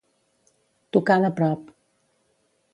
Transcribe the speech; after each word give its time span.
Tocar 0.97 1.19
de 1.27 1.31
prop. 1.41 1.71